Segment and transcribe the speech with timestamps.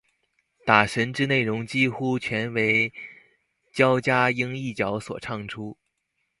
[0.65, 2.91] 打神之内容几乎全为
[3.71, 5.77] 焦桂英一角所唱出。